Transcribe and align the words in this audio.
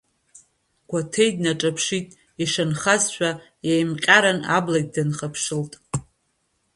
Гәаҭеи 0.89 1.29
днаҿаԥшит, 1.35 2.07
ишанхазшәа, 2.43 3.29
еимҟьаран 3.71 4.39
аблагь 4.57 4.89
дынхыԥшылт. 4.93 5.73